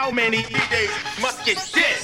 [0.00, 0.90] how many days
[1.20, 1.99] must get dead?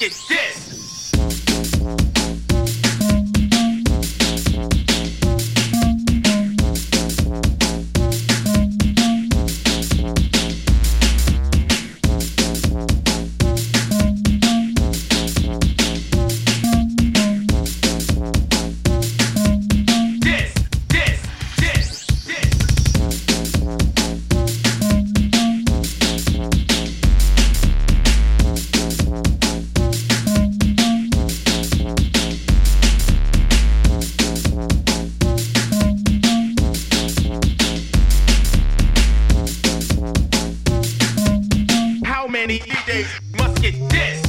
[0.00, 0.39] get dick.
[43.38, 44.19] must get this.